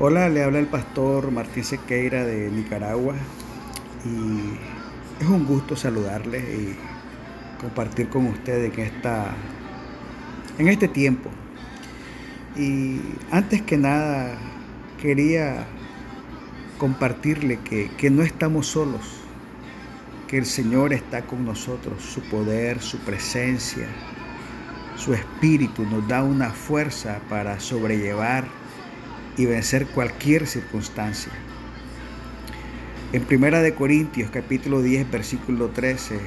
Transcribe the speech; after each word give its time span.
Hola, 0.00 0.28
le 0.28 0.42
habla 0.42 0.58
el 0.58 0.66
pastor 0.66 1.30
Martín 1.30 1.62
Sequeira 1.62 2.24
de 2.24 2.50
Nicaragua 2.50 3.14
y 4.04 5.22
es 5.22 5.28
un 5.28 5.46
gusto 5.46 5.76
saludarles 5.76 6.42
y 6.42 6.76
compartir 7.60 8.08
con 8.08 8.26
ustedes 8.26 8.76
en, 8.76 8.90
en 10.58 10.68
este 10.68 10.88
tiempo. 10.88 11.30
Y 12.56 13.02
antes 13.30 13.62
que 13.62 13.76
nada 13.76 14.36
quería 15.00 15.64
compartirle 16.76 17.60
que, 17.60 17.88
que 17.96 18.10
no 18.10 18.24
estamos 18.24 18.66
solos, 18.66 19.20
que 20.26 20.38
el 20.38 20.46
Señor 20.46 20.92
está 20.92 21.22
con 21.22 21.44
nosotros, 21.44 22.02
su 22.02 22.20
poder, 22.22 22.82
su 22.82 22.98
presencia, 22.98 23.86
su 24.96 25.14
espíritu 25.14 25.84
nos 25.84 26.08
da 26.08 26.24
una 26.24 26.50
fuerza 26.50 27.20
para 27.28 27.60
sobrellevar 27.60 28.63
y 29.36 29.46
vencer 29.46 29.86
cualquier 29.86 30.46
circunstancia. 30.46 31.32
En 33.12 33.22
Primera 33.22 33.62
de 33.62 33.74
Corintios 33.74 34.30
capítulo 34.30 34.82
10 34.82 35.10
versículo 35.10 35.68
13, 35.68 36.18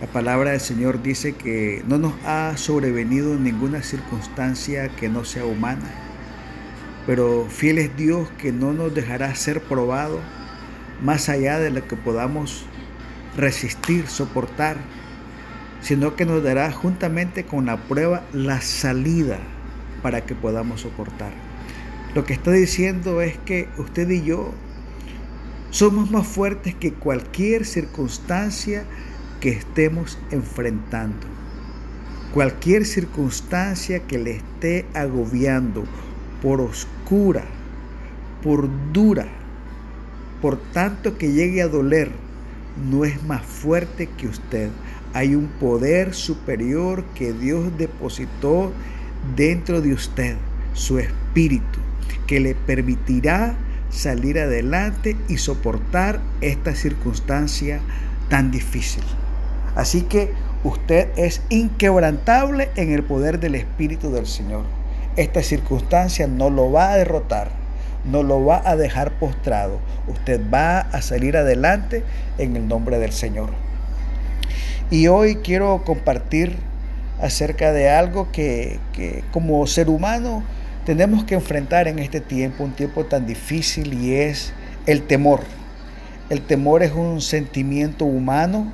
la 0.00 0.06
palabra 0.06 0.50
del 0.50 0.60
Señor 0.60 1.02
dice 1.02 1.32
que 1.32 1.82
no 1.86 1.98
nos 1.98 2.12
ha 2.26 2.56
sobrevenido 2.56 3.36
ninguna 3.36 3.82
circunstancia 3.82 4.88
que 4.88 5.08
no 5.08 5.24
sea 5.24 5.44
humana, 5.44 5.90
pero 7.06 7.46
fiel 7.48 7.78
es 7.78 7.96
Dios 7.96 8.28
que 8.38 8.52
no 8.52 8.72
nos 8.72 8.94
dejará 8.94 9.34
ser 9.34 9.62
probado 9.62 10.20
más 11.02 11.28
allá 11.28 11.58
de 11.58 11.70
lo 11.70 11.86
que 11.86 11.96
podamos 11.96 12.66
resistir, 13.36 14.06
soportar, 14.06 14.76
sino 15.80 16.16
que 16.16 16.24
nos 16.24 16.42
dará 16.42 16.70
juntamente 16.72 17.44
con 17.44 17.66
la 17.66 17.76
prueba 17.76 18.24
la 18.32 18.60
salida 18.60 19.38
para 20.02 20.24
que 20.24 20.34
podamos 20.34 20.82
soportar. 20.82 21.53
Lo 22.14 22.24
que 22.24 22.32
está 22.32 22.52
diciendo 22.52 23.20
es 23.22 23.36
que 23.38 23.66
usted 23.76 24.08
y 24.08 24.22
yo 24.22 24.52
somos 25.70 26.12
más 26.12 26.24
fuertes 26.24 26.72
que 26.72 26.92
cualquier 26.92 27.64
circunstancia 27.64 28.84
que 29.40 29.48
estemos 29.48 30.16
enfrentando. 30.30 31.26
Cualquier 32.32 32.86
circunstancia 32.86 34.06
que 34.06 34.18
le 34.18 34.36
esté 34.36 34.86
agobiando, 34.94 35.82
por 36.40 36.60
oscura, 36.60 37.46
por 38.44 38.68
dura, 38.92 39.26
por 40.40 40.56
tanto 40.72 41.18
que 41.18 41.32
llegue 41.32 41.62
a 41.62 41.68
doler, 41.68 42.12
no 42.88 43.04
es 43.04 43.24
más 43.24 43.44
fuerte 43.44 44.08
que 44.16 44.28
usted. 44.28 44.70
Hay 45.14 45.34
un 45.34 45.48
poder 45.48 46.14
superior 46.14 47.02
que 47.16 47.32
Dios 47.32 47.76
depositó 47.76 48.72
dentro 49.34 49.80
de 49.80 49.94
usted, 49.94 50.36
su 50.74 51.00
espíritu 51.00 51.80
que 52.26 52.40
le 52.40 52.54
permitirá 52.54 53.56
salir 53.90 54.38
adelante 54.38 55.16
y 55.28 55.38
soportar 55.38 56.20
esta 56.40 56.74
circunstancia 56.74 57.80
tan 58.28 58.50
difícil. 58.50 59.04
Así 59.76 60.02
que 60.02 60.32
usted 60.64 61.08
es 61.16 61.42
inquebrantable 61.48 62.70
en 62.76 62.92
el 62.92 63.04
poder 63.04 63.40
del 63.40 63.54
Espíritu 63.54 64.10
del 64.10 64.26
Señor. 64.26 64.64
Esta 65.16 65.42
circunstancia 65.42 66.26
no 66.26 66.50
lo 66.50 66.72
va 66.72 66.92
a 66.92 66.96
derrotar, 66.96 67.50
no 68.04 68.22
lo 68.22 68.44
va 68.44 68.62
a 68.64 68.76
dejar 68.76 69.12
postrado. 69.12 69.78
Usted 70.08 70.40
va 70.52 70.80
a 70.80 71.02
salir 71.02 71.36
adelante 71.36 72.02
en 72.38 72.56
el 72.56 72.66
nombre 72.66 72.98
del 72.98 73.12
Señor. 73.12 73.50
Y 74.90 75.06
hoy 75.06 75.36
quiero 75.36 75.82
compartir 75.84 76.56
acerca 77.20 77.72
de 77.72 77.88
algo 77.90 78.30
que, 78.32 78.78
que 78.92 79.22
como 79.32 79.66
ser 79.66 79.88
humano 79.88 80.42
tenemos 80.84 81.24
que 81.24 81.34
enfrentar 81.34 81.88
en 81.88 81.98
este 81.98 82.20
tiempo, 82.20 82.64
un 82.64 82.72
tiempo 82.72 83.04
tan 83.04 83.26
difícil, 83.26 83.94
y 83.94 84.14
es 84.14 84.52
el 84.86 85.02
temor. 85.02 85.40
El 86.30 86.42
temor 86.42 86.82
es 86.82 86.92
un 86.92 87.20
sentimiento 87.20 88.04
humano, 88.04 88.72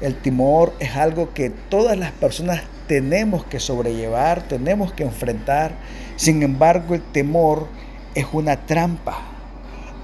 el 0.00 0.14
temor 0.14 0.72
es 0.78 0.96
algo 0.96 1.34
que 1.34 1.50
todas 1.50 1.98
las 1.98 2.12
personas 2.12 2.62
tenemos 2.86 3.44
que 3.44 3.60
sobrellevar, 3.60 4.42
tenemos 4.42 4.92
que 4.92 5.02
enfrentar. 5.02 5.72
Sin 6.16 6.42
embargo, 6.42 6.94
el 6.94 7.02
temor 7.02 7.66
es 8.14 8.26
una 8.32 8.66
trampa. 8.66 9.18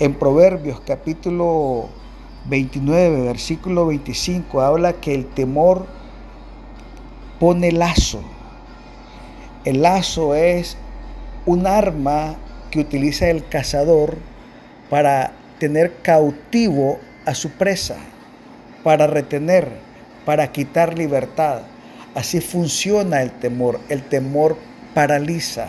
En 0.01 0.15
Proverbios 0.15 0.81
capítulo 0.81 1.89
29, 2.47 3.23
versículo 3.23 3.87
25, 3.87 4.61
habla 4.61 4.95
que 4.95 5.15
el 5.15 5.27
temor 5.27 5.87
pone 7.39 7.73
lazo. 7.73 8.23
El 9.65 9.83
lazo 9.83 10.35
es 10.35 10.77
un 11.47 11.67
arma 11.67 12.37
que 12.71 12.81
utiliza 12.81 13.29
el 13.29 13.47
cazador 13.49 14.17
para 14.91 15.33
tener 15.59 15.93
cautivo 16.03 16.99
a 17.27 17.35
su 17.35 17.51
presa, 17.51 17.97
para 18.83 19.07
retener, 19.07 19.69
para 20.25 20.53
quitar 20.53 20.97
libertad. 20.99 21.63
Así 22.15 22.41
funciona 22.41 23.23
el 23.23 23.31
temor. 23.31 23.81
El 23.89 24.03
temor 24.03 24.57
paraliza, 24.95 25.69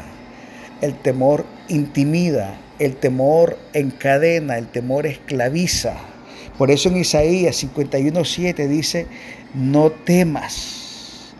el 0.81 0.95
temor 0.95 1.45
intimida, 1.67 2.57
el 2.79 2.95
temor 2.95 3.57
encadena, 3.73 4.57
el 4.57 4.67
temor 4.67 5.05
esclaviza. 5.05 5.95
Por 6.57 6.71
eso 6.71 6.89
en 6.89 6.97
Isaías 6.97 7.63
51.7 7.63 8.67
dice, 8.67 9.07
no 9.53 9.91
temas 9.91 11.33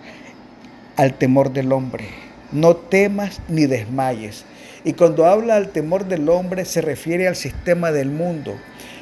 al 0.97 1.13
temor 1.13 1.51
del 1.51 1.71
hombre 1.71 2.24
no 2.55 2.75
temas 2.75 3.41
ni 3.49 3.65
desmayes. 3.65 4.45
Y 4.83 4.93
cuando 4.93 5.25
habla 5.25 5.55
al 5.55 5.69
temor 5.69 6.05
del 6.07 6.29
hombre 6.29 6.65
se 6.65 6.81
refiere 6.81 7.27
al 7.27 7.35
sistema 7.35 7.91
del 7.91 8.09
mundo. 8.09 8.55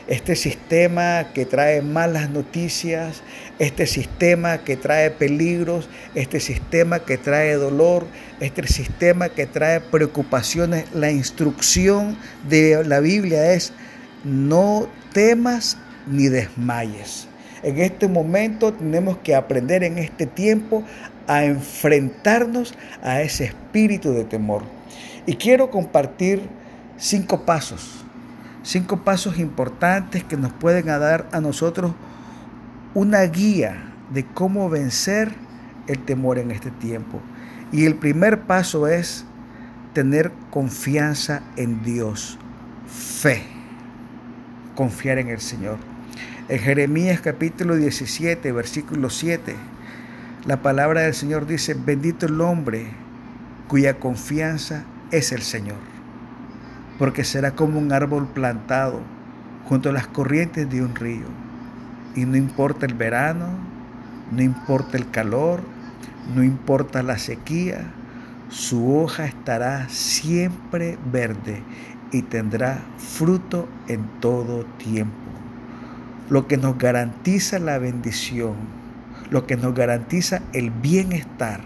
Este 0.08 0.36
sistema 0.36 1.28
que 1.34 1.46
trae 1.46 1.82
malas 1.82 2.30
noticias, 2.30 3.22
este 3.60 3.86
sistema 3.86 4.58
que 4.64 4.76
trae 4.76 5.12
peligros, 5.12 5.88
este 6.14 6.42
sistema 6.42 7.00
que 7.00 7.18
trae 7.18 7.54
dolor, 7.56 8.06
este 8.42 8.68
sistema 8.68 9.30
que 9.30 9.46
trae 9.46 9.80
preocupaciones. 9.80 10.86
La 10.94 11.12
instrucción 11.12 12.18
de 12.50 12.84
la 12.84 13.00
Biblia 13.00 13.54
es 13.54 13.72
no 14.24 14.90
temas 15.14 15.78
ni 16.08 16.28
desmayes. 16.28 17.28
En 17.64 17.80
este 17.80 18.10
momento 18.10 18.74
tenemos 18.74 19.18
que 19.20 19.36
aprender 19.36 19.86
en 19.86 19.98
este 19.98 20.26
tiempo 20.26 20.84
a 21.28 21.46
enfrentarnos 21.46 22.74
a 23.02 23.22
ese 23.22 23.46
espíritu 23.46 24.14
de 24.14 24.24
temor. 24.24 24.64
Y 25.26 25.36
quiero 25.36 25.70
compartir 25.70 26.42
cinco 26.98 27.46
pasos, 27.46 28.04
cinco 28.64 28.98
pasos 29.04 29.40
importantes 29.40 30.24
que 30.24 30.38
nos 30.38 30.52
pueden 30.54 30.88
dar 30.88 31.28
a 31.32 31.40
nosotros 31.40 31.94
una 32.94 33.24
guía 33.24 33.94
de 34.12 34.26
cómo 34.26 34.70
vencer 34.70 35.34
el 35.88 36.00
temor 36.00 36.38
en 36.40 36.52
este 36.52 36.72
tiempo. 36.72 37.22
Y 37.72 37.86
el 37.86 37.96
primer 37.96 38.42
paso 38.42 38.88
es 38.88 39.26
tener 39.94 40.32
confianza 40.52 41.42
en 41.56 41.84
Dios, 41.84 42.38
fe, 42.88 43.44
confiar 44.76 45.18
en 45.18 45.30
el 45.30 45.40
Señor. 45.40 45.78
En 46.50 46.60
Jeremías 46.60 47.22
capítulo 47.22 47.76
17, 47.76 48.52
versículo 48.52 49.10
7 49.10 49.56
la 50.46 50.62
palabra 50.62 51.02
del 51.02 51.14
Señor 51.14 51.46
dice, 51.46 51.74
bendito 51.74 52.26
el 52.26 52.42
hombre 52.42 52.88
cuya 53.70 54.00
confianza 54.00 54.84
es 55.12 55.32
el 55.32 55.42
Señor, 55.42 55.78
porque 57.00 57.24
será 57.24 57.52
como 57.52 57.80
un 57.80 57.94
árbol 57.94 58.28
plantado 58.28 59.00
junto 59.66 59.90
a 59.90 59.94
las 59.94 60.08
corrientes 60.08 60.70
de 60.70 60.84
un 60.84 60.96
río. 60.96 61.28
Y 62.16 62.26
no 62.26 62.36
importa 62.36 62.86
el 62.86 62.94
verano, 62.94 63.48
no 64.32 64.42
importa 64.42 64.98
el 64.98 65.10
calor, 65.10 65.62
no 66.36 66.44
importa 66.44 67.04
la 67.04 67.18
sequía, 67.18 67.94
su 68.50 68.98
hoja 68.98 69.26
estará 69.26 69.88
siempre 69.88 70.98
verde 71.12 71.64
y 72.12 72.22
tendrá 72.22 72.82
fruto 72.98 73.70
en 73.88 74.06
todo 74.20 74.66
tiempo. 74.78 75.16
Lo 76.30 76.48
que 76.48 76.58
nos 76.58 76.78
garantiza 76.78 77.60
la 77.60 77.78
bendición 77.78 78.83
lo 79.30 79.46
que 79.46 79.58
nos 79.58 79.74
garantiza 79.74 80.42
el 80.54 80.72
bienestar 80.72 81.62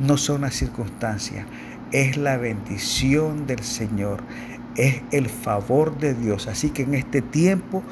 no 0.00 0.16
son 0.16 0.42
las 0.42 0.54
circunstancias, 0.54 1.46
es 1.92 2.16
la 2.16 2.36
bendición 2.36 3.46
del 3.46 3.60
Señor, 3.60 4.20
es 4.76 5.02
el 5.12 5.28
favor 5.28 5.96
de 5.98 6.14
Dios. 6.14 6.48
Así 6.48 6.70
que 6.70 6.82
en 6.82 6.94
este 6.94 7.22
tiempo 7.22 7.82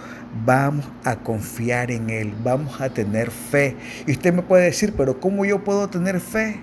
vamos 0.45 0.87
a 1.05 1.17
confiar 1.17 1.91
en 1.91 2.11
Él, 2.11 2.35
vamos 2.43 2.81
a 2.81 2.91
tener 2.91 3.31
fe. 3.31 3.77
Y 4.07 4.13
usted 4.13 4.35
me 4.35 4.43
puede 4.43 4.65
decir, 4.65 4.95
pero 4.97 5.21
¿cómo 5.21 5.45
yo 5.45 5.63
puedo 5.63 5.89
tener 5.89 6.21
fe? 6.21 6.61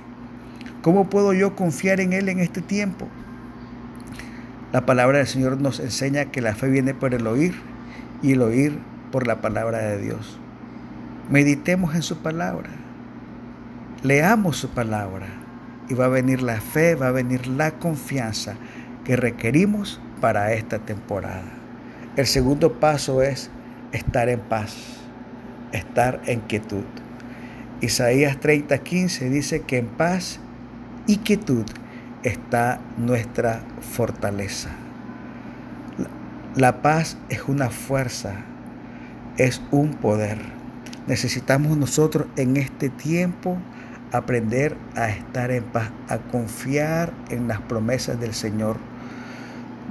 ¿Cómo 0.82 1.10
puedo 1.10 1.34
yo 1.34 1.56
confiar 1.56 2.00
en 2.00 2.14
Él 2.14 2.30
en 2.30 2.40
este 2.40 2.62
tiempo? 2.62 3.08
La 4.72 4.86
palabra 4.86 5.18
del 5.20 5.28
Señor 5.28 5.60
nos 5.60 5.80
enseña 5.80 6.26
que 6.26 6.42
la 6.42 6.56
fe 6.56 6.68
viene 6.70 6.94
por 6.94 7.14
el 7.14 7.26
oír 7.26 7.56
y 8.22 8.34
el 8.34 8.42
oír 8.42 8.78
por 9.12 9.26
la 9.26 9.42
palabra 9.42 9.80
de 9.80 9.98
Dios. 10.00 10.40
Meditemos 11.30 11.94
en 11.94 12.02
su 12.02 12.18
palabra. 12.18 12.72
Leamos 14.02 14.58
su 14.58 14.70
palabra 14.70 15.28
y 15.88 15.94
va 15.94 16.06
a 16.06 16.10
venir 16.10 16.42
la 16.42 16.60
fe, 16.60 16.96
va 16.96 17.10
a 17.10 17.12
venir 17.12 17.46
la 17.46 17.78
confianza 17.78 18.56
que 19.06 19.16
requerimos 19.16 20.02
para 20.22 20.54
esta 20.54 20.80
temporada. 20.80 21.44
El 22.16 22.26
segundo 22.26 22.80
paso 22.80 23.22
es 23.22 23.52
estar 23.92 24.28
en 24.28 24.40
paz, 24.40 24.76
estar 25.72 26.20
en 26.26 26.40
quietud. 26.42 26.86
Isaías 27.80 28.40
30:15 28.40 29.30
dice 29.30 29.62
que 29.62 29.78
en 29.78 29.86
paz 29.88 30.40
y 31.06 31.18
quietud 31.18 31.66
está 32.24 32.82
nuestra 32.98 33.62
fortaleza. 33.82 34.72
La 36.56 36.82
paz 36.82 37.18
es 37.30 37.44
una 37.48 37.70
fuerza, 37.70 38.34
es 39.38 39.62
un 39.70 39.94
poder. 39.94 40.59
Necesitamos 41.10 41.76
nosotros 41.76 42.28
en 42.38 42.56
este 42.56 42.90
tiempo 42.90 43.58
aprender 44.12 44.78
a 44.96 45.10
estar 45.10 45.50
en 45.50 45.64
paz, 45.64 45.90
a 46.08 46.20
confiar 46.20 47.12
en 47.32 47.48
las 47.48 47.60
promesas 47.62 48.20
del 48.20 48.36
Señor. 48.36 48.78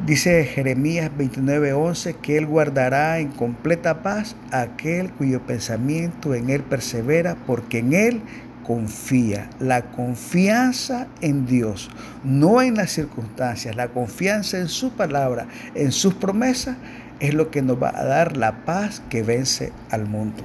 Dice 0.06 0.44
Jeremías 0.44 1.10
29:11 1.18 2.14
que 2.22 2.38
Él 2.38 2.46
guardará 2.46 3.18
en 3.18 3.32
completa 3.32 4.00
paz 4.04 4.36
a 4.52 4.60
aquel 4.60 5.10
cuyo 5.10 5.44
pensamiento 5.44 6.36
en 6.36 6.50
Él 6.50 6.62
persevera, 6.62 7.36
porque 7.48 7.80
en 7.80 7.94
Él 7.94 8.22
confía. 8.62 9.50
La 9.58 9.90
confianza 9.90 11.08
en 11.20 11.46
Dios, 11.46 11.90
no 12.22 12.62
en 12.62 12.76
las 12.76 12.92
circunstancias, 12.92 13.74
la 13.74 13.88
confianza 13.88 14.58
en 14.58 14.68
su 14.68 14.92
palabra, 14.92 15.48
en 15.74 15.90
sus 15.90 16.14
promesas, 16.14 16.76
es 17.18 17.34
lo 17.34 17.50
que 17.50 17.60
nos 17.60 17.82
va 17.82 17.88
a 17.88 18.04
dar 18.04 18.36
la 18.36 18.64
paz 18.64 19.02
que 19.10 19.24
vence 19.24 19.72
al 19.90 20.06
mundo. 20.06 20.44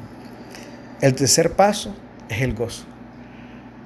El 1.04 1.16
tercer 1.16 1.52
paso 1.52 1.94
es 2.30 2.42
el 2.42 2.54
gozo. 2.54 2.86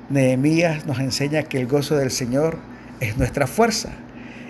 Nehemías 0.08 0.86
nos 0.86 1.00
enseña 1.00 1.42
que 1.42 1.60
el 1.60 1.66
gozo 1.66 1.96
del 1.96 2.12
Señor 2.12 2.60
es 3.00 3.18
nuestra 3.18 3.48
fuerza. 3.48 3.90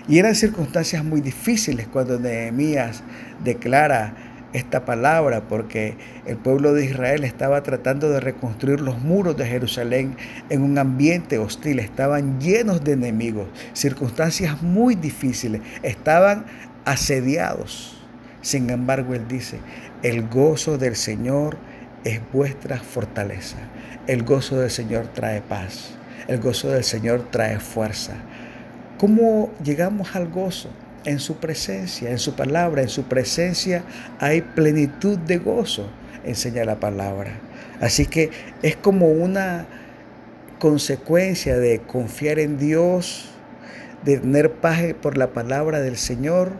Y 0.06 0.18
eran 0.18 0.34
circunstancias 0.34 1.02
muy 1.02 1.22
difíciles 1.22 1.88
cuando 1.88 2.20
Nehemías 2.20 3.02
declara 3.42 4.12
esta 4.52 4.84
palabra 4.84 5.44
porque 5.48 5.96
el 6.26 6.36
pueblo 6.36 6.74
de 6.74 6.84
Israel 6.84 7.24
estaba 7.24 7.62
tratando 7.62 8.10
de 8.10 8.20
reconstruir 8.20 8.82
los 8.82 8.98
muros 8.98 9.38
de 9.38 9.46
Jerusalén 9.46 10.14
en 10.50 10.60
un 10.60 10.76
ambiente 10.76 11.38
hostil, 11.38 11.78
estaban 11.78 12.38
llenos 12.38 12.84
de 12.84 12.92
enemigos, 12.92 13.48
circunstancias 13.72 14.60
muy 14.60 14.94
difíciles, 14.94 15.62
estaban 15.82 16.44
asediados. 16.84 17.98
Sin 18.42 18.68
embargo, 18.68 19.14
él 19.14 19.26
dice, 19.26 19.58
el 20.02 20.28
gozo 20.28 20.76
del 20.76 20.96
Señor 20.96 21.56
es 22.08 22.20
vuestra 22.32 22.78
fortaleza. 22.78 23.58
El 24.06 24.22
gozo 24.22 24.58
del 24.58 24.70
Señor 24.70 25.08
trae 25.08 25.42
paz. 25.42 25.90
El 26.26 26.40
gozo 26.40 26.70
del 26.70 26.84
Señor 26.84 27.28
trae 27.30 27.60
fuerza. 27.60 28.14
¿Cómo 28.98 29.50
llegamos 29.62 30.16
al 30.16 30.28
gozo? 30.28 30.70
En 31.04 31.20
su 31.20 31.36
presencia, 31.36 32.10
en 32.10 32.18
su 32.18 32.34
palabra, 32.34 32.82
en 32.82 32.88
su 32.88 33.04
presencia 33.04 33.84
hay 34.18 34.40
plenitud 34.40 35.18
de 35.18 35.38
gozo, 35.38 35.88
enseña 36.24 36.64
la 36.64 36.80
palabra. 36.80 37.32
Así 37.80 38.06
que 38.06 38.30
es 38.62 38.74
como 38.76 39.08
una 39.08 39.66
consecuencia 40.58 41.58
de 41.58 41.80
confiar 41.80 42.38
en 42.38 42.58
Dios, 42.58 43.30
de 44.04 44.18
tener 44.18 44.52
paz 44.52 44.80
por 45.00 45.16
la 45.16 45.28
palabra 45.28 45.80
del 45.80 45.96
Señor. 45.96 46.52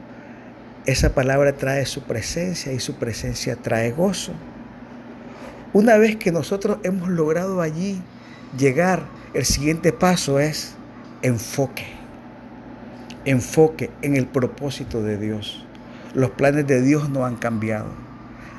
Esa 0.87 1.15
palabra 1.15 1.53
trae 1.55 1.87
su 1.87 2.03
presencia 2.03 2.73
y 2.73 2.81
su 2.81 2.95
presencia 2.95 3.57
trae 3.57 3.91
gozo. 3.91 4.33
Una 5.75 5.99
vez 5.99 6.17
que 6.17 6.33
nosotros 6.33 6.79
hemos 6.83 7.11
logrado 7.11 7.61
allí 7.61 8.01
llegar, 8.57 9.03
el 9.35 9.45
siguiente 9.45 9.93
paso 9.93 10.41
es 10.41 10.75
enfoque. 11.21 11.85
Enfoque 13.27 13.91
en 14.01 14.17
el 14.17 14.27
propósito 14.27 15.03
de 15.03 15.19
Dios. 15.19 15.67
Los 16.15 16.31
planes 16.31 16.67
de 16.67 16.81
Dios 16.81 17.11
no 17.11 17.27
han 17.27 17.37
cambiado. 17.37 17.91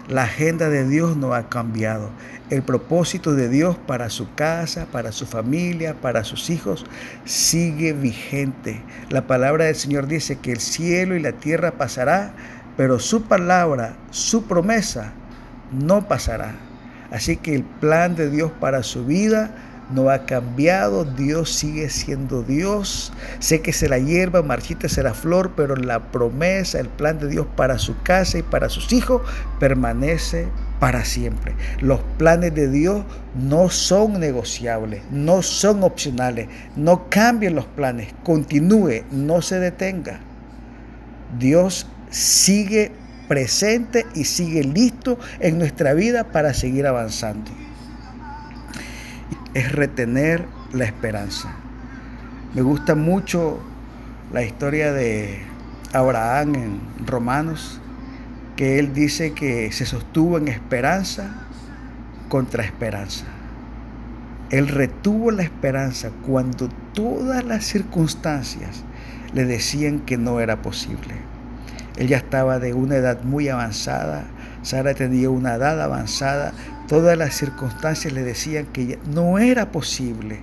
La 0.07 0.23
agenda 0.23 0.69
de 0.69 0.88
Dios 0.88 1.17
no 1.17 1.33
ha 1.33 1.50
cambiado. 1.50 2.11
El 2.51 2.61
propósito 2.61 3.33
de 3.33 3.50
Dios 3.50 3.75
para 3.88 4.11
su 4.11 4.31
casa, 4.35 4.85
para 4.91 5.11
su 5.11 5.25
familia, 5.25 5.95
para 5.95 6.23
sus 6.23 6.51
hijos, 6.51 6.85
sigue 7.25 7.94
vigente. 7.94 8.83
La 9.09 9.25
palabra 9.25 9.65
del 9.65 9.75
Señor 9.75 10.06
dice 10.06 10.38
que 10.38 10.51
el 10.51 10.59
cielo 10.59 11.15
y 11.15 11.21
la 11.21 11.31
tierra 11.31 11.71
pasará, 11.71 12.33
pero 12.77 13.00
su 13.00 13.23
palabra, 13.23 13.95
su 14.11 14.44
promesa, 14.44 15.13
no 15.71 16.07
pasará. 16.07 16.69
Así 17.11 17.38
que 17.38 17.56
el 17.56 17.63
plan 17.63 18.15
de 18.15 18.29
Dios 18.29 18.51
para 18.59 18.83
su 18.83 19.06
vida 19.06 19.51
no 19.91 20.11
ha 20.11 20.25
cambiado, 20.25 21.03
Dios 21.03 21.51
sigue 21.51 21.89
siendo 21.89 22.44
Dios. 22.44 23.11
Sé 23.39 23.61
que 23.61 23.73
se 23.73 23.89
la 23.89 23.97
hierba, 23.97 24.44
marchita 24.44 24.88
se 24.88 25.01
la 25.01 25.13
flor, 25.13 25.53
pero 25.56 25.75
la 25.75 26.11
promesa, 26.11 26.79
el 26.79 26.89
plan 26.89 27.17
de 27.19 27.27
Dios 27.27 27.47
para 27.56 27.79
su 27.79 28.00
casa 28.03 28.38
y 28.38 28.44
para 28.44 28.69
sus 28.69 28.94
hijos 28.94 29.23
permanece 29.59 30.47
para 30.79 31.06
siempre. 31.06 31.56
Los 31.79 32.01
planes 32.17 32.53
de 32.53 32.69
Dios 32.69 33.03
no 33.35 33.69
son 33.69 34.19
negociables, 34.19 35.01
no 35.11 35.41
son 35.41 35.83
opcionales. 35.83 36.47
No 36.75 37.09
cambien 37.09 37.56
los 37.56 37.65
planes, 37.65 38.13
continúe, 38.23 39.03
no 39.11 39.41
se 39.41 39.59
detenga. 39.59 40.19
Dios 41.39 41.88
sigue 42.11 42.91
presente 43.30 44.08
y 44.16 44.26
sigue 44.26 44.64
listo 44.64 45.18
en 45.40 45.60
nuestra 45.60 45.94
vida 45.94 46.26
para 46.26 46.54
seguir 46.54 46.88
avanzando. 46.88 47.50
Es 49.54 49.72
retener 49.72 50.46
la 50.74 50.84
esperanza. 50.84 51.56
Me 52.56 52.64
gusta 52.64 52.96
mucho 52.96 53.60
la 54.34 54.44
historia 54.44 54.92
de 54.92 55.40
Abraham 55.94 56.56
en 56.56 56.81
Romanos, 57.06 57.80
que 58.56 58.80
él 58.80 58.94
dice 58.94 59.34
que 59.34 59.72
se 59.72 59.86
sostuvo 59.86 60.38
en 60.38 60.48
esperanza 60.48 61.46
contra 62.30 62.64
esperanza. 62.64 63.26
Él 64.50 64.68
retuvo 64.68 65.30
la 65.30 65.44
esperanza 65.44 66.10
cuando 66.26 66.68
todas 66.94 67.46
las 67.46 67.64
circunstancias 67.64 68.84
le 69.34 69.46
decían 69.46 70.00
que 70.00 70.18
no 70.18 70.40
era 70.40 70.64
posible. 70.64 71.14
Él 72.00 72.07
ya 72.07 72.18
estaba 72.18 72.60
de 72.60 72.74
una 72.74 72.96
edad 72.96 73.24
muy 73.24 73.50
avanzada, 73.50 74.24
Sara 74.63 74.94
tenía 74.94 75.30
una 75.30 75.56
edad 75.56 75.81
avanzada, 75.81 76.54
todas 76.88 77.18
las 77.18 77.36
circunstancias 77.36 78.13
le 78.13 78.24
decían 78.24 78.66
que 78.68 78.98
no 79.13 79.38
era 79.38 79.72
posible. 79.72 80.40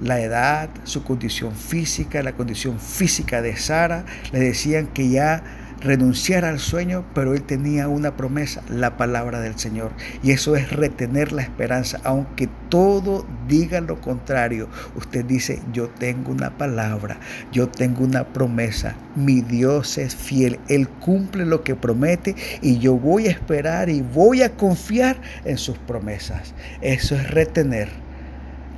La 0.00 0.20
edad, 0.20 0.70
su 0.84 1.04
condición 1.04 1.54
física, 1.54 2.22
la 2.22 2.32
condición 2.32 2.80
física 2.80 3.42
de 3.42 3.56
Sara, 3.56 4.04
le 4.32 4.40
decían 4.40 4.88
que 4.88 5.08
ya 5.08 5.42
renunciar 5.84 6.44
al 6.44 6.58
sueño, 6.58 7.04
pero 7.14 7.34
él 7.34 7.42
tenía 7.42 7.88
una 7.88 8.16
promesa, 8.16 8.62
la 8.68 8.96
palabra 8.96 9.40
del 9.40 9.58
Señor. 9.58 9.92
Y 10.22 10.32
eso 10.32 10.56
es 10.56 10.72
retener 10.72 11.32
la 11.32 11.42
esperanza, 11.42 12.00
aunque 12.04 12.48
todo 12.68 13.26
diga 13.46 13.80
lo 13.80 14.00
contrario. 14.00 14.68
Usted 14.96 15.24
dice, 15.24 15.62
yo 15.72 15.88
tengo 15.88 16.32
una 16.32 16.56
palabra, 16.56 17.18
yo 17.52 17.68
tengo 17.68 18.02
una 18.04 18.24
promesa, 18.24 18.96
mi 19.14 19.42
Dios 19.42 19.98
es 19.98 20.16
fiel, 20.16 20.58
Él 20.68 20.88
cumple 20.88 21.44
lo 21.44 21.62
que 21.62 21.76
promete 21.76 22.34
y 22.62 22.78
yo 22.78 22.94
voy 22.94 23.28
a 23.28 23.30
esperar 23.30 23.90
y 23.90 24.00
voy 24.00 24.42
a 24.42 24.56
confiar 24.56 25.20
en 25.44 25.58
sus 25.58 25.76
promesas. 25.78 26.54
Eso 26.80 27.14
es 27.14 27.30
retener 27.30 27.88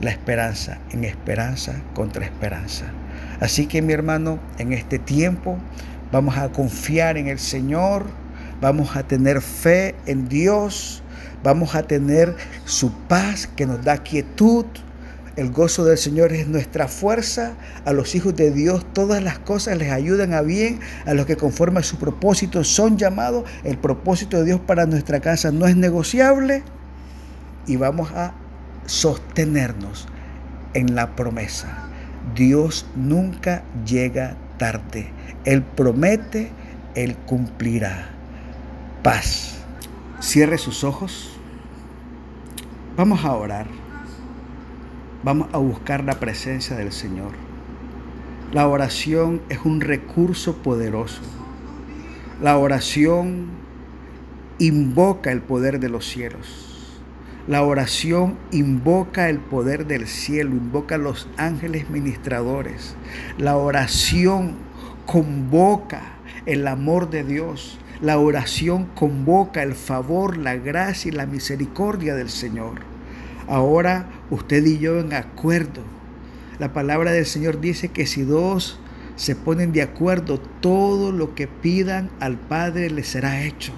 la 0.01 0.11
esperanza 0.11 0.79
en 0.91 1.05
esperanza 1.05 1.81
contra 1.95 2.25
esperanza. 2.25 2.85
Así 3.41 3.67
que 3.67 3.83
mi 3.83 3.93
hermano, 3.93 4.39
en 4.59 4.73
este 4.73 4.99
tiempo, 4.99 5.59
vamos 6.13 6.37
a 6.37 6.51
confiar 6.51 7.17
en 7.17 7.29
el 7.29 7.39
Señor, 7.39 8.05
vamos 8.61 8.97
a 8.97 9.03
tener 9.03 9.41
fe 9.41 9.95
en 10.07 10.29
Dios, 10.29 11.03
vamos 11.43 11.75
a 11.75 11.83
tener 11.83 12.37
su 12.65 12.93
paz 12.93 13.49
que 13.57 13.67
nos 13.67 13.85
da 13.85 13.99
quietud. 13.99 14.67
El 15.37 15.53
gozo 15.53 15.85
del 15.85 15.99
Señor 15.99 16.33
es 16.33 16.49
nuestra 16.49 16.89
fuerza. 16.89 17.53
A 17.85 17.93
los 17.93 18.15
hijos 18.15 18.35
de 18.37 18.51
Dios 18.51 18.87
todas 18.95 19.23
las 19.23 19.39
cosas 19.39 19.77
les 19.77 19.93
ayudan 19.93 20.33
a 20.33 20.41
bien. 20.41 20.81
A 21.05 21.13
los 21.13 21.27
que 21.27 21.37
conforme 21.37 21.81
a 21.81 21.83
su 21.83 21.99
propósito 21.99 22.65
son 22.65 22.97
llamados. 22.97 23.45
El 23.63 23.77
propósito 23.77 24.39
de 24.39 24.45
Dios 24.45 24.61
para 24.61 24.87
nuestra 24.87 25.21
casa 25.21 25.53
no 25.53 25.67
es 25.67 25.77
negociable. 25.77 26.63
Y 27.67 27.77
vamos 27.77 28.13
a 28.13 28.33
sostenernos 28.87 30.09
en 30.73 30.95
la 30.95 31.15
promesa. 31.15 31.87
Dios 32.35 32.87
nunca 32.97 33.63
llega 33.85 34.37
Él 35.45 35.63
promete, 35.63 36.51
Él 36.95 37.17
cumplirá. 37.27 38.09
Paz. 39.03 39.59
Cierre 40.21 40.59
sus 40.59 40.85
ojos. 40.85 41.39
Vamos 42.97 43.25
a 43.25 43.35
orar. 43.35 43.67
Vamos 45.23 45.49
a 45.53 45.59
buscar 45.59 46.05
la 46.05 46.19
presencia 46.19 46.77
del 46.77 46.93
Señor. 46.93 47.33
La 48.53 48.69
oración 48.69 49.43
es 49.49 49.59
un 49.65 49.81
recurso 49.81 50.57
poderoso. 50.59 51.21
La 52.41 52.57
oración 52.59 53.49
invoca 54.59 55.33
el 55.33 55.43
poder 55.43 55.81
de 55.81 55.89
los 55.89 56.07
cielos. 56.07 56.76
La 57.49 57.63
oración 57.63 58.37
invoca 58.51 59.29
el 59.29 59.39
poder 59.39 59.87
del 59.87 60.09
cielo, 60.09 60.51
invoca 60.51 60.97
a 60.97 60.99
los 60.99 61.29
ángeles 61.37 61.89
ministradores. 61.91 62.97
La 63.39 63.57
oración 63.57 64.57
convoca 65.07 66.03
el 66.45 66.67
amor 66.67 67.09
de 67.09 67.23
Dios. 67.23 67.79
La 68.01 68.19
oración 68.19 68.87
convoca 68.97 69.63
el 69.63 69.77
favor, 69.77 70.37
la 70.37 70.57
gracia 70.57 71.09
y 71.09 71.13
la 71.13 71.27
misericordia 71.27 72.17
del 72.17 72.31
Señor. 72.31 72.81
Ahora 73.47 74.09
usted 74.29 74.67
y 74.67 74.79
yo 74.79 74.99
en 74.99 75.13
acuerdo. 75.13 75.83
La 76.59 76.73
palabra 76.73 77.13
del 77.13 77.27
Señor 77.27 77.61
dice 77.61 77.91
que 77.91 78.07
si 78.07 78.23
dos 78.23 78.81
se 79.15 79.37
ponen 79.37 79.71
de 79.71 79.83
acuerdo, 79.83 80.41
todo 80.41 81.13
lo 81.13 81.37
que 81.37 81.47
pidan 81.47 82.11
al 82.19 82.39
Padre 82.39 82.91
les 82.91 83.07
será 83.07 83.45
hecho 83.45 83.73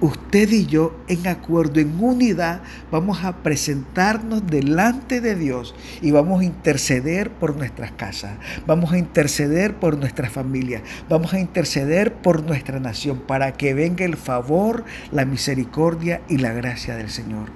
usted 0.00 0.50
y 0.50 0.66
yo 0.66 0.96
en 1.08 1.26
acuerdo, 1.26 1.80
en 1.80 2.02
unidad, 2.02 2.62
vamos 2.90 3.24
a 3.24 3.42
presentarnos 3.42 4.46
delante 4.46 5.20
de 5.20 5.34
Dios 5.34 5.74
y 6.02 6.10
vamos 6.10 6.40
a 6.40 6.44
interceder 6.44 7.30
por 7.30 7.56
nuestras 7.56 7.92
casas, 7.92 8.36
vamos 8.66 8.92
a 8.92 8.98
interceder 8.98 9.74
por 9.76 9.98
nuestra 9.98 10.30
familia, 10.30 10.82
vamos 11.08 11.32
a 11.34 11.40
interceder 11.40 12.14
por 12.14 12.42
nuestra 12.42 12.80
nación 12.80 13.22
para 13.26 13.52
que 13.52 13.74
venga 13.74 14.04
el 14.04 14.16
favor, 14.16 14.84
la 15.12 15.24
misericordia 15.24 16.22
y 16.28 16.38
la 16.38 16.52
gracia 16.52 16.96
del 16.96 17.10
Señor. 17.10 17.50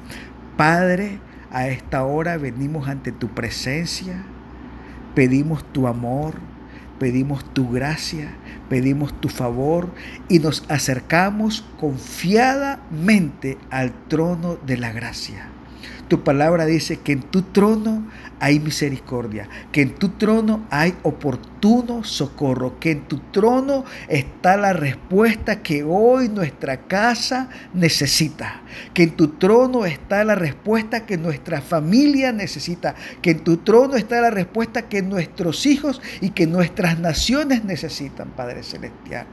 Padre, 0.57 1.21
a 1.51 1.69
esta 1.69 2.05
hora 2.05 2.37
venimos 2.37 2.89
ante 2.89 3.13
tu 3.13 3.29
presencia, 3.29 4.25
pedimos 5.15 5.65
tu 5.73 5.87
amor, 5.87 6.35
pedimos 6.99 7.45
tu 7.55 7.71
gracia, 7.71 8.35
pedimos 8.69 9.19
tu 9.21 9.29
favor 9.29 9.89
y 10.29 10.39
nos 10.39 10.65
acercamos 10.69 11.65
confiadamente 11.79 13.59
al 13.71 13.93
trono 14.09 14.57
de 14.67 14.77
la 14.77 14.93
gracia. 14.93 15.49
Tu 16.09 16.25
palabra 16.25 16.65
dice 16.65 17.01
que 17.01 17.13
en 17.13 17.23
tu 17.23 17.43
trono 17.43 18.07
hay 18.41 18.61
misericordia, 18.61 19.49
que 19.73 19.83
en 19.83 19.95
tu 19.95 20.11
trono 20.11 20.67
hay 20.71 20.95
oportuno 21.03 22.03
socorro, 22.03 22.79
que 22.79 22.93
en 22.93 23.03
tu 23.03 23.19
trono 23.31 23.85
está 24.09 24.57
la 24.57 24.73
respuesta 24.73 25.63
que 25.63 25.85
hoy 25.85 26.31
nuestra 26.31 26.87
casa 26.87 27.51
necesita, 27.75 28.63
que 28.95 29.03
en 29.03 29.17
tu 29.17 29.29
trono 29.29 29.85
está 29.85 30.25
la 30.25 30.35
respuesta 30.35 31.05
que 31.05 31.19
nuestra 31.19 31.61
familia 31.61 32.33
necesita, 32.33 32.95
que 33.21 33.33
en 33.33 33.45
tu 33.45 33.59
trono 33.59 33.97
está 33.97 34.23
la 34.23 34.31
respuesta 34.31 34.89
que 34.89 35.03
nuestros 35.03 35.67
hijos 35.67 36.01
y 36.23 36.31
que 36.31 36.47
nuestras 36.47 36.99
naciones 36.99 37.65
necesitan, 37.65 38.31
Padre 38.31 38.63
Celestial. 38.63 39.27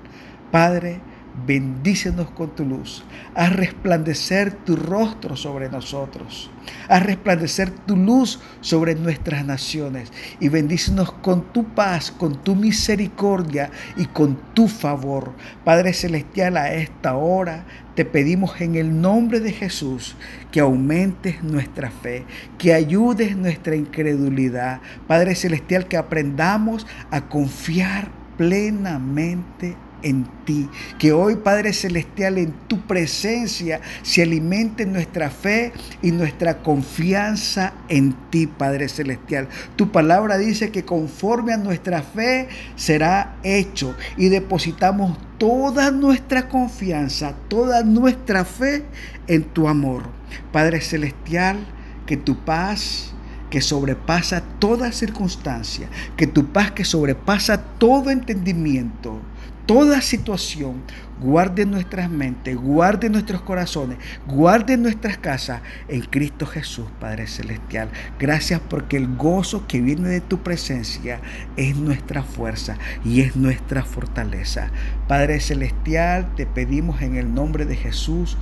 Padre, 0.52 1.00
Bendícenos 1.46 2.32
con 2.32 2.56
tu 2.56 2.64
luz. 2.64 3.04
Haz 3.36 3.54
resplandecer 3.54 4.54
tu 4.54 4.78
rostro 4.78 5.36
sobre 5.36 5.70
nosotros. 5.70 6.50
Haz 6.88 7.04
resplandecer 7.04 7.70
tu 7.70 7.98
luz 7.98 8.40
sobre 8.62 8.96
nuestras 8.96 9.46
naciones. 9.46 10.14
Y 10.40 10.48
bendícenos 10.48 11.12
con 11.12 11.52
tu 11.52 11.66
paz, 11.66 12.10
con 12.12 12.42
tu 12.42 12.56
misericordia 12.56 13.70
y 13.98 14.06
con 14.06 14.38
tu 14.54 14.70
favor. 14.70 15.34
Padre 15.66 15.92
Celestial, 15.92 16.56
a 16.56 16.74
esta 16.74 17.16
hora 17.16 17.66
te 17.96 18.06
pedimos 18.06 18.60
en 18.62 18.76
el 18.76 19.02
nombre 19.02 19.42
de 19.42 19.52
Jesús 19.52 20.16
que 20.52 20.62
aumentes 20.62 21.44
nuestra 21.44 21.92
fe, 21.92 22.24
que 22.58 22.74
ayudes 22.74 23.36
nuestra 23.36 23.76
incredulidad. 23.76 24.80
Padre 25.06 25.36
Celestial, 25.36 25.88
que 25.88 25.98
aprendamos 25.98 26.88
a 27.12 27.28
confiar 27.28 28.10
plenamente 28.38 29.76
en 30.02 30.28
ti. 30.46 30.70
Que 31.00 31.12
hoy, 31.12 31.36
Padre 31.36 31.74
Celestial, 31.74 32.38
en 32.38 32.54
tu 32.68 32.82
presencia 32.82 33.82
se 34.02 34.24
alimente 34.24 34.86
nuestra 34.86 35.30
fe 35.30 35.74
y 36.02 36.12
nuestra 36.12 36.62
confianza 36.62 37.74
en 37.90 38.16
ti, 38.30 38.48
Padre 38.48 38.90
Celestial. 38.90 39.48
Tu 39.76 39.92
palabra 39.92 40.38
dice 40.38 40.72
que 40.72 40.86
conforme 40.86 41.54
a 41.54 41.58
nuestra 41.58 42.02
fe 42.02 42.48
será 42.76 43.38
hecho 43.44 43.96
y 44.18 44.30
depositamos 44.30 45.18
toda 45.38 45.92
nuestra 45.92 46.48
confianza, 46.48 47.36
toda 47.48 47.84
nuestra 47.84 48.46
fe 48.46 48.86
en 49.28 49.44
tu 49.44 49.68
amor. 49.68 50.04
Padre 50.52 50.82
Celestial, 50.82 51.58
que 52.06 52.18
tu 52.18 52.38
paz 52.46 53.12
que 53.50 53.62
sobrepasa 53.62 54.42
toda 54.60 54.92
circunstancia, 54.92 55.88
que 56.18 56.28
tu 56.28 56.48
paz 56.48 56.72
que 56.72 56.84
sobrepasa 56.84 57.58
todo 57.58 58.10
entendimiento, 58.10 59.22
toda 59.66 60.02
situación, 60.02 60.84
guarde 61.20 61.66
nuestras 61.66 62.10
mentes, 62.10 62.56
guarde 62.56 63.10
nuestros 63.10 63.42
corazones, 63.42 63.98
guarde 64.28 64.78
nuestras 64.78 65.18
casas 65.18 65.62
en 65.88 66.02
Cristo 66.02 66.46
Jesús, 66.46 66.86
Padre 67.00 67.28
Celestial. 67.28 67.90
Gracias 68.20 68.62
porque 68.70 68.98
el 68.98 69.16
gozo 69.16 69.66
que 69.68 69.82
viene 69.82 70.10
de 70.10 70.22
tu 70.22 70.40
presencia 70.40 71.20
es 71.58 71.76
nuestra 71.76 72.24
fuerza 72.24 72.78
y 73.04 73.22
es 73.22 73.36
nuestra 73.36 73.84
fortaleza. 73.84 74.70
Padre 75.08 75.40
Celestial, 75.40 76.34
te 76.36 76.46
pedimos 76.46 77.02
en 77.02 77.16
el 77.16 77.34
nombre 77.34 77.66
de 77.66 77.76
Jesús 77.76 78.38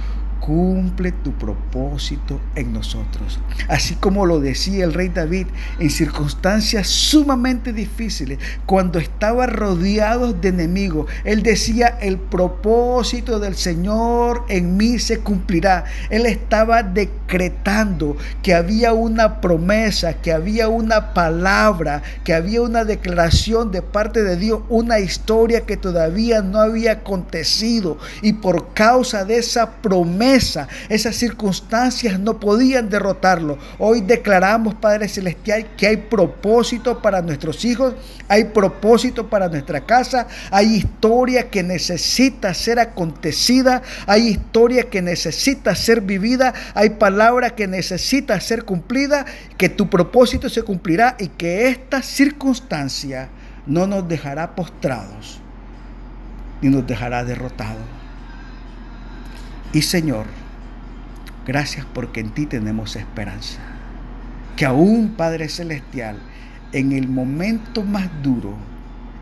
cumple 0.46 1.14
tu 1.14 1.32
propósito 1.32 2.42
en 2.56 2.74
nosotros. 2.74 3.40
Así 3.70 3.96
como 3.96 4.26
lo 4.26 4.42
decía 4.42 4.84
el 4.84 4.94
rey 4.94 5.08
David 5.08 5.48
en 5.80 5.90
circunstancias 5.90 6.88
sumamente 6.88 7.72
difíciles, 7.72 8.40
cuando 8.66 9.00
estaba 9.00 9.48
rodeado 9.48 10.34
de 10.34 10.50
enemigos, 10.50 11.10
él 11.24 11.44
decía, 11.44 11.98
el 12.02 12.18
propósito 12.18 13.40
del 13.40 13.56
Señor 13.56 14.44
en 14.50 14.76
mí 14.76 15.00
se 15.00 15.20
cumplirá. 15.20 15.86
Él 16.10 16.26
estaba 16.26 16.84
decretando 16.84 18.18
que 18.42 18.54
había 18.54 18.92
una 18.92 19.40
promesa, 19.40 20.16
que 20.16 20.34
había 20.34 20.68
una 20.68 21.14
palabra, 21.14 22.02
que 22.26 22.34
había 22.34 22.62
una 22.62 22.84
declaración 22.84 23.72
de 23.72 23.82
parte 23.82 24.24
de 24.24 24.36
Dios, 24.36 24.64
una 24.68 25.00
historia 25.00 25.62
que 25.62 25.78
todavía 25.78 26.42
no 26.42 26.60
había 26.60 26.92
acontecido. 26.92 27.98
Y 28.22 28.34
por 28.34 28.74
causa 28.74 29.24
de 29.24 29.38
esa 29.38 29.72
esas 30.34 31.16
circunstancias 31.16 32.20
no 32.20 32.40
podían 32.40 32.90
derrotarlo. 32.90 33.58
Hoy 33.78 34.02
declaramos, 34.02 34.76
Padre 34.76 35.08
Celestial, 35.08 35.68
que 35.78 35.88
hay 35.88 35.98
propósito 35.98 37.02
para 37.02 37.22
nuestros 37.22 37.64
hijos, 37.66 37.94
hay 38.28 38.46
propósito 38.46 39.30
para 39.30 39.50
nuestra 39.50 39.86
casa, 39.86 40.28
hay 40.52 40.76
historia 40.76 41.50
que 41.50 41.64
necesita 41.64 42.54
ser 42.54 42.80
acontecida, 42.80 43.82
hay 44.08 44.28
historia 44.28 44.90
que 44.90 45.02
necesita 45.02 45.76
ser 45.76 46.02
vivida, 46.02 46.54
hay 46.74 46.92
palabra 46.92 47.52
que 47.52 47.68
necesita 47.68 48.40
ser 48.40 48.66
cumplida, 48.66 49.26
que 49.58 49.70
tu 49.70 49.90
propósito 49.90 50.50
se 50.50 50.64
cumplirá 50.64 51.16
y 51.20 51.28
que 51.28 51.68
esta 51.68 52.02
circunstancia 52.02 53.30
no 53.66 53.88
nos 53.88 54.08
dejará 54.08 54.56
postrados 54.56 55.40
ni 56.62 56.70
nos 56.70 56.88
dejará 56.88 57.24
derrotados. 57.24 58.03
Y 59.74 59.82
Señor, 59.82 60.28
gracias 61.48 61.84
porque 61.96 62.20
en 62.20 62.30
ti 62.30 62.46
tenemos 62.46 62.96
esperanza. 62.96 63.60
Que 64.56 64.66
aún, 64.66 65.16
Padre 65.18 65.50
Celestial, 65.50 66.20
en 66.74 66.92
el 66.92 67.08
momento 67.08 67.82
más 67.82 68.08
duro, 68.22 68.56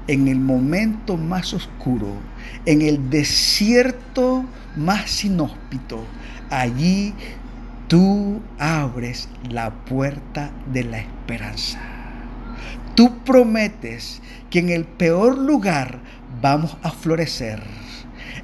en 0.07 0.27
el 0.27 0.41
momento 0.41 1.15
más 1.15 1.53
oscuro, 1.53 2.15
en 2.65 2.81
el 2.81 3.09
desierto 3.09 4.43
más 4.75 5.23
inhóspito, 5.23 6.03
allí 6.49 7.13
tú 7.87 8.41
abres 8.59 9.29
la 9.49 9.71
puerta 9.85 10.51
de 10.73 10.83
la 10.83 10.99
esperanza. 10.99 11.79
Tú 12.95 13.19
prometes 13.23 14.21
que 14.49 14.59
en 14.59 14.67
el 14.67 14.83
peor 14.83 15.37
lugar 15.37 15.99
vamos 16.41 16.75
a 16.83 16.91
florecer 16.91 17.80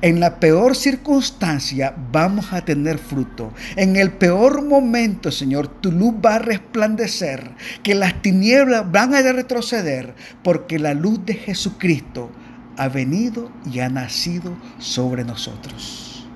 en 0.01 0.19
la 0.19 0.39
peor 0.39 0.75
circunstancia 0.75 1.95
vamos 2.11 2.53
a 2.53 2.63
tener 2.63 2.97
fruto. 2.97 3.53
En 3.75 3.95
el 3.95 4.11
peor 4.11 4.63
momento, 4.63 5.31
Señor, 5.31 5.67
tu 5.67 5.91
luz 5.91 6.15
va 6.25 6.35
a 6.35 6.39
resplandecer, 6.39 7.51
que 7.83 7.95
las 7.95 8.21
tinieblas 8.21 8.91
van 8.91 9.13
a 9.13 9.21
retroceder, 9.21 10.15
porque 10.43 10.79
la 10.79 10.93
luz 10.93 11.25
de 11.25 11.33
Jesucristo 11.33 12.31
ha 12.77 12.89
venido 12.89 13.51
y 13.71 13.79
ha 13.79 13.89
nacido 13.89 14.55
sobre 14.77 15.23
nosotros. 15.23 16.27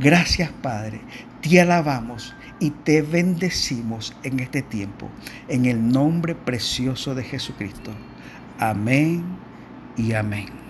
Gracias, 0.00 0.50
Padre. 0.62 1.00
Te 1.42 1.60
alabamos 1.60 2.34
y 2.60 2.70
te 2.70 3.02
bendecimos 3.02 4.14
en 4.22 4.40
este 4.40 4.62
tiempo, 4.62 5.08
en 5.48 5.66
el 5.66 5.88
nombre 5.88 6.34
precioso 6.34 7.14
de 7.14 7.24
Jesucristo. 7.24 7.90
Amén 8.58 9.24
y 9.96 10.12
amén. 10.12 10.61